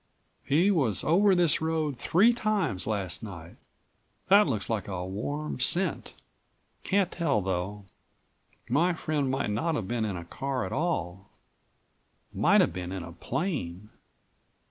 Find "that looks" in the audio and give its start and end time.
4.29-4.67